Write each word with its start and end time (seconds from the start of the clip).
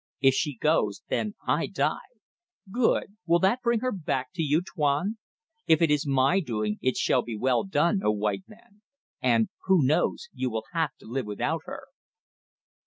If 0.19 0.33
she 0.33 0.55
goes 0.57 1.03
then 1.09 1.35
I 1.47 1.67
die. 1.67 2.09
Good! 2.71 3.17
Will 3.27 3.37
that 3.37 3.61
bring 3.61 3.81
her 3.81 3.91
back 3.91 4.33
do 4.33 4.41
you 4.41 4.57
think 4.61 4.69
Tuan? 4.73 5.19
If 5.67 5.79
it 5.79 5.91
is 5.91 6.07
my 6.07 6.39
doing 6.39 6.79
it 6.81 6.97
shall 6.97 7.21
be 7.21 7.35
well 7.37 7.63
done, 7.63 8.01
O 8.03 8.09
white 8.09 8.45
man! 8.47 8.81
and 9.21 9.49
who 9.65 9.85
knows 9.85 10.27
you 10.33 10.49
will 10.49 10.65
have 10.73 10.95
to 11.01 11.05
live 11.05 11.27
without 11.27 11.61
her." 11.65 11.83